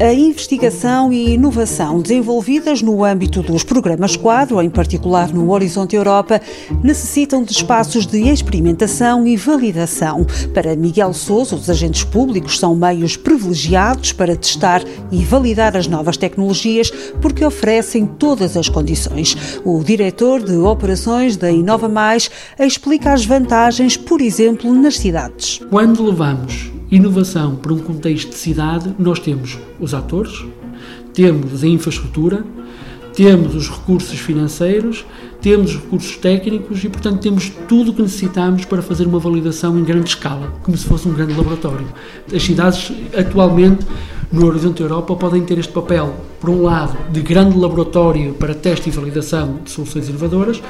A 0.00 0.12
investigação 0.12 1.12
e 1.12 1.34
inovação 1.34 2.00
desenvolvidas 2.00 2.80
no 2.80 3.02
âmbito 3.02 3.42
dos 3.42 3.64
programas 3.64 4.14
quadro, 4.14 4.62
em 4.62 4.70
particular 4.70 5.34
no 5.34 5.50
Horizonte 5.50 5.96
Europa, 5.96 6.40
necessitam 6.84 7.42
de 7.42 7.50
espaços 7.50 8.06
de 8.06 8.28
experimentação 8.28 9.26
e 9.26 9.36
validação. 9.36 10.24
Para 10.54 10.76
Miguel 10.76 11.12
Souza, 11.12 11.56
os 11.56 11.68
agentes 11.68 12.04
públicos 12.04 12.60
são 12.60 12.76
meios 12.76 13.16
privilegiados 13.16 14.12
para 14.12 14.36
testar 14.36 14.84
e 15.10 15.24
validar 15.24 15.76
as 15.76 15.88
novas 15.88 16.16
tecnologias 16.16 16.92
porque 17.20 17.44
oferecem 17.44 18.06
todas 18.06 18.56
as 18.56 18.68
condições. 18.68 19.36
O 19.64 19.82
diretor 19.82 20.40
de 20.40 20.54
operações 20.58 21.36
da 21.36 21.50
Inova 21.50 21.88
Mais 21.88 22.30
explica 22.56 23.12
as 23.12 23.24
vantagens, 23.24 23.96
por 23.96 24.20
exemplo, 24.20 24.72
nas 24.72 24.96
cidades. 24.96 25.60
Quando 25.68 26.04
levamos 26.04 26.77
inovação 26.90 27.56
para 27.56 27.72
um 27.72 27.78
contexto 27.78 28.30
de 28.30 28.36
cidade, 28.36 28.94
nós 28.98 29.18
temos 29.18 29.58
os 29.78 29.94
atores, 29.94 30.44
temos 31.12 31.62
a 31.62 31.66
infraestrutura, 31.66 32.44
temos 33.14 33.54
os 33.54 33.68
recursos 33.68 34.18
financeiros, 34.18 35.04
temos 35.40 35.74
os 35.74 35.80
recursos 35.80 36.16
técnicos 36.16 36.82
e, 36.82 36.88
portanto, 36.88 37.20
temos 37.20 37.50
tudo 37.68 37.90
o 37.90 37.94
que 37.94 38.02
necessitamos 38.02 38.64
para 38.64 38.82
fazer 38.82 39.06
uma 39.06 39.18
validação 39.18 39.78
em 39.78 39.84
grande 39.84 40.08
escala, 40.08 40.52
como 40.62 40.76
se 40.76 40.84
fosse 40.84 41.08
um 41.08 41.12
grande 41.12 41.34
laboratório. 41.34 41.86
As 42.32 42.42
cidades, 42.42 42.92
atualmente, 43.16 43.86
no 44.30 44.46
Horizonte 44.46 44.82
Europa, 44.82 45.14
podem 45.16 45.42
ter 45.42 45.58
este 45.58 45.72
papel, 45.72 46.14
por 46.40 46.50
um 46.50 46.62
lado, 46.62 46.96
de 47.10 47.20
grande 47.22 47.56
laboratório 47.56 48.34
para 48.34 48.54
teste 48.54 48.88
e 48.88 48.92
validação 48.92 49.60
de 49.64 49.70
soluções 49.70 50.08
inovadoras 50.08 50.62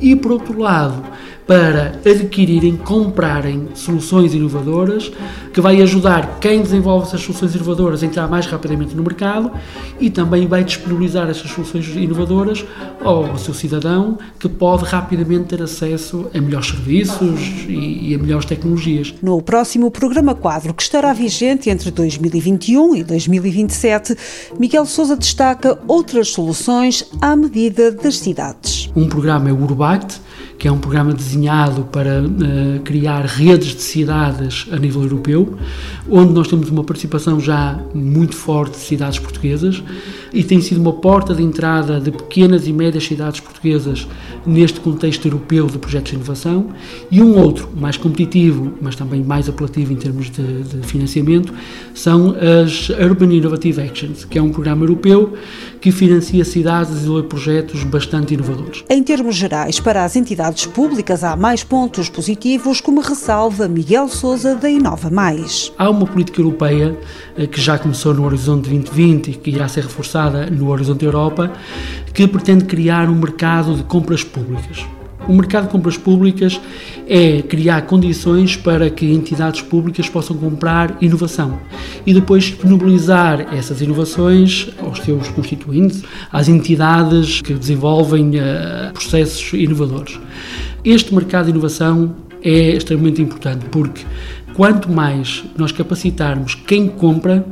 e, 0.00 0.14
por 0.14 0.32
outro 0.32 0.58
lado, 0.58 1.02
para 1.46 2.00
adquirirem, 2.04 2.76
comprarem 2.76 3.68
soluções 3.74 4.34
inovadoras, 4.34 5.12
que 5.52 5.60
vai 5.60 5.80
ajudar 5.80 6.38
quem 6.40 6.60
desenvolve 6.60 7.06
essas 7.06 7.20
soluções 7.20 7.54
inovadoras 7.54 8.02
a 8.02 8.06
entrar 8.06 8.28
mais 8.28 8.46
rapidamente 8.46 8.96
no 8.96 9.02
mercado 9.02 9.52
e 10.00 10.10
também 10.10 10.46
vai 10.46 10.64
disponibilizar 10.64 11.30
essas 11.30 11.50
soluções 11.50 11.86
inovadoras 11.94 12.64
ao 13.02 13.38
seu 13.38 13.54
cidadão, 13.54 14.18
que 14.38 14.48
pode 14.48 14.84
rapidamente 14.84 15.44
ter 15.44 15.62
acesso 15.62 16.30
a 16.34 16.40
melhores 16.40 16.68
serviços 16.68 17.40
e, 17.68 18.14
a 18.14 18.18
melhores 18.18 18.46
tecnologias. 18.46 19.14
No 19.22 19.40
próximo 19.42 19.90
programa 19.90 20.34
quadro, 20.34 20.74
que 20.74 20.82
estará 20.82 21.12
vigente 21.12 21.70
entre 21.70 21.90
2021 21.90 22.96
e 22.96 23.04
2027, 23.04 24.16
Miguel 24.58 24.86
Souza 24.86 25.16
destaca 25.16 25.78
outras 25.86 26.28
soluções 26.28 27.04
à 27.20 27.34
medida 27.34 27.90
das 27.90 28.18
cidades. 28.18 28.90
Um 28.94 29.08
programa 29.08 29.48
é 29.48 29.52
o 29.52 29.62
Urbact, 29.62 30.20
que 30.58 30.66
é 30.66 30.72
um 30.72 30.78
programa 30.78 31.12
desenhado 31.12 31.82
para 31.84 32.22
uh, 32.22 32.80
criar 32.82 33.24
redes 33.24 33.74
de 33.74 33.82
cidades 33.82 34.66
a 34.72 34.76
nível 34.76 35.02
europeu, 35.02 35.56
onde 36.08 36.32
nós 36.32 36.48
temos 36.48 36.70
uma 36.70 36.84
participação 36.84 37.38
já 37.38 37.78
muito 37.94 38.34
forte 38.34 38.72
de 38.72 38.84
cidades 38.84 39.18
portuguesas 39.18 39.82
e 40.32 40.42
tem 40.42 40.60
sido 40.60 40.80
uma 40.80 40.92
porta 40.92 41.34
de 41.34 41.42
entrada 41.42 42.00
de 42.00 42.10
pequenas 42.10 42.66
e 42.66 42.72
médias 42.72 43.04
cidades 43.04 43.40
portuguesas 43.40 44.06
neste 44.44 44.80
contexto 44.80 45.26
europeu 45.26 45.66
de 45.66 45.78
projetos 45.78 46.10
de 46.10 46.16
inovação. 46.16 46.68
E 47.10 47.22
um 47.22 47.36
outro, 47.38 47.68
mais 47.74 47.96
competitivo, 47.96 48.72
mas 48.80 48.94
também 48.94 49.22
mais 49.22 49.48
apelativo 49.48 49.92
em 49.92 49.96
termos 49.96 50.30
de, 50.30 50.62
de 50.62 50.86
financiamento, 50.86 51.52
são 51.94 52.34
as 52.62 52.88
Urban 52.90 53.34
Innovative 53.34 53.80
Actions, 53.80 54.24
que 54.24 54.38
é 54.38 54.42
um 54.42 54.50
programa 54.50 54.84
europeu 54.84 55.34
que 55.80 55.90
financia 55.90 56.44
cidades 56.44 57.04
e 57.04 57.22
projetos 57.24 57.84
bastante 57.84 58.34
inovadores. 58.34 58.84
Em 58.88 59.02
termos 59.02 59.36
gerais, 59.36 59.80
para 59.80 60.04
as 60.04 60.16
entidades 60.16 60.45
públicas 60.54 61.24
há 61.24 61.34
mais 61.34 61.64
pontos 61.64 62.08
positivos, 62.08 62.80
como 62.80 63.00
ressalva 63.00 63.66
Miguel 63.66 64.08
Souza 64.08 64.54
da 64.54 64.70
Inova 64.70 65.10
Mais. 65.10 65.72
Há 65.76 65.90
uma 65.90 66.06
política 66.06 66.40
europeia 66.40 66.96
eh, 67.36 67.48
que 67.48 67.60
já 67.60 67.76
começou 67.76 68.14
no 68.14 68.24
Horizonte 68.24 68.68
2020 68.68 69.32
e 69.32 69.34
que 69.34 69.50
irá 69.50 69.66
ser 69.66 69.82
reforçada 69.82 70.46
no 70.46 70.68
Horizonte 70.70 71.04
Europa, 71.04 71.52
que 72.14 72.28
pretende 72.28 72.64
criar 72.64 73.08
um 73.08 73.16
mercado 73.16 73.74
de 73.74 73.82
compras 73.82 74.22
públicas. 74.22 74.86
O 75.28 75.32
mercado 75.32 75.64
de 75.64 75.70
compras 75.70 75.96
públicas 75.96 76.60
é 77.08 77.42
criar 77.42 77.82
condições 77.82 78.56
para 78.56 78.88
que 78.90 79.12
entidades 79.12 79.60
públicas 79.60 80.08
possam 80.08 80.36
comprar 80.36 80.96
inovação 81.00 81.58
e 82.06 82.14
depois 82.14 82.44
disponibilizar 82.44 83.54
essas 83.54 83.80
inovações 83.80 84.68
aos 84.80 85.00
seus 85.00 85.28
constituintes, 85.28 86.02
às 86.32 86.48
entidades 86.48 87.40
que 87.40 87.54
desenvolvem 87.54 88.30
uh, 88.30 88.92
processos 88.92 89.52
inovadores. 89.52 90.18
Este 90.84 91.12
mercado 91.14 91.46
de 91.46 91.50
inovação 91.50 92.14
é 92.42 92.76
extremamente 92.76 93.20
importante 93.20 93.66
porque 93.70 94.04
quanto 94.56 94.90
mais 94.90 95.44
nós 95.54 95.70
capacitarmos 95.70 96.54
quem 96.54 96.88
compra, 96.88 97.44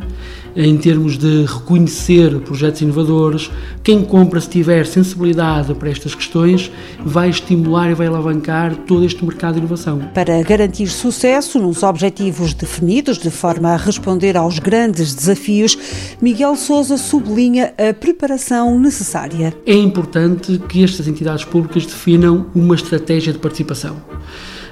em 0.57 0.77
termos 0.79 1.19
de 1.19 1.45
reconhecer 1.45 2.39
projetos 2.41 2.81
inovadores. 2.81 3.51
Quem 3.83 4.03
compra, 4.03 4.41
se 4.41 4.49
tiver 4.49 4.87
sensibilidade 4.87 5.75
para 5.75 5.91
estas 5.91 6.15
questões, 6.15 6.71
vai 7.05 7.29
estimular 7.29 7.91
e 7.91 7.95
vai 7.95 8.07
alavancar 8.07 8.75
todo 8.87 9.05
este 9.05 9.23
mercado 9.23 9.55
de 9.55 9.59
inovação. 9.61 9.99
Para 10.15 10.43
garantir 10.43 10.87
sucesso 10.87 11.59
nos 11.59 11.83
objetivos 11.83 12.55
definidos, 12.55 13.19
de 13.19 13.31
forma 13.31 13.71
a 13.71 13.77
responder 13.77 14.37
aos 14.37 14.59
grandes 14.59 15.13
desafios, 15.13 15.77
Miguel 16.23 16.57
Souza 16.57 16.97
sublinha 16.97 17.75
a 17.77 17.93
preparação 17.93 18.79
necessária. 18.79 19.55
É 19.67 19.75
importante 19.75 20.59
que 20.69 20.83
estas 20.83 21.07
entidades 21.07 21.45
públicas 21.45 21.85
definam 21.85 22.47
uma 22.55 22.75
estratégia 22.75 23.33
de 23.33 23.39
participação. 23.39 23.97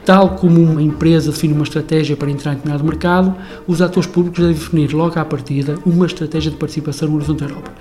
Tal 0.04 0.30
como 0.30 0.60
uma 0.60 0.82
empresa 0.82 1.30
define 1.30 1.54
uma 1.54 1.62
estratégia 1.62 2.16
para 2.16 2.30
entrar 2.30 2.52
em 2.52 2.56
determinado 2.56 2.84
mercado, 2.84 3.34
os 3.68 3.80
atores 3.80 4.08
públicos 4.08 4.40
devem 4.40 4.54
definir 4.54 4.92
logo 4.92 5.18
à 5.18 5.24
partida 5.24 5.76
uma 5.86 6.06
estratégia 6.06 6.50
de 6.50 6.56
participação 6.56 7.08
no 7.08 7.16
Horizonte 7.16 7.44
Europa, 7.44 7.72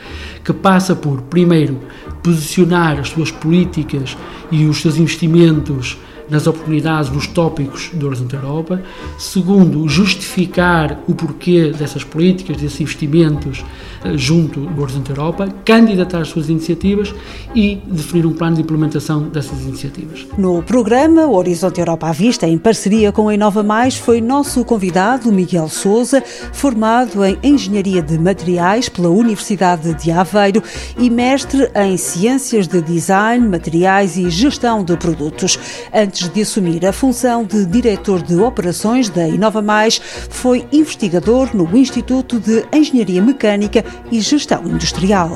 que 0.44 0.54
passa 0.54 0.96
por, 0.96 1.22
primeiro, 1.24 1.80
posicionar 2.22 3.00
as 3.00 3.10
suas 3.10 3.32
políticas 3.32 4.16
e 4.52 4.66
os 4.66 4.82
seus 4.82 4.98
investimentos 4.98 5.98
nas 6.30 6.48
oportunidades, 6.48 7.10
nos 7.12 7.28
tópicos 7.28 7.92
do 7.94 8.08
Horizonte 8.08 8.36
Europa. 8.36 8.82
Segundo, 9.18 9.88
justificar 9.88 11.00
o 11.08 11.14
porquê 11.14 11.72
dessas 11.72 12.04
políticas, 12.04 12.58
desses 12.58 12.80
investimentos 12.82 13.64
eh, 14.04 14.18
junto 14.18 14.62
do 14.62 14.82
Horizonte 14.82 15.10
Europa, 15.10 15.48
candidatar 15.64 16.20
as 16.20 16.30
suas 16.30 16.50
iniciativas 16.50 17.14
e 17.54 17.76
definir 17.86 18.26
um 18.26 18.34
plano 18.34 18.56
de 18.56 18.62
implementação 18.62 19.24
dessas 19.24 19.62
iniciativas. 19.62 20.26
No 20.38 20.64
programa 20.64 21.28
Horizonte 21.28 21.80
Europa 21.80 22.08
à 22.08 22.12
Vista, 22.12 22.48
em 22.48 22.58
parceria 22.58 23.12
com 23.12 23.30
a 23.30 23.34
Inova 23.34 23.62
Mais, 23.62 23.98
foi 23.98 24.20
nosso 24.20 24.66
convidado 24.66 25.32
Miguel 25.32 25.70
Souza, 25.70 26.24
formado 26.52 27.24
em 27.24 27.38
Engenharia 27.44 28.02
de 28.02 28.18
Materiais 28.18 28.90
pela 28.90 29.10
Universidade 29.10 29.94
de 29.94 30.12
Aveiro 30.12 30.64
e 30.98 31.10
mestre 31.10 31.70
em 31.76 31.96
Ciências 31.98 32.68
de 32.68 32.82
Design, 32.82 33.48
Materiais 33.48 34.18
e 34.18 34.30
Gestão 34.30 34.84
de 34.84 34.98
Produtos. 34.98 35.60
Antes 35.94 36.21
antes 36.22 36.30
de 36.30 36.42
assumir 36.42 36.86
a 36.86 36.94
função 36.94 37.44
de 37.44 37.66
diretor 37.66 38.22
de 38.22 38.36
operações 38.36 39.10
da 39.10 39.28
Inova 39.28 39.62
Mais, 39.62 40.00
foi 40.30 40.68
investigador 40.72 41.56
no 41.56 41.76
Instituto 41.76 42.40
de 42.40 42.64
Engenharia 42.72 43.22
Mecânica 43.22 43.84
e 44.12 44.20
Gestão 44.22 44.64
Industrial. 44.66 45.32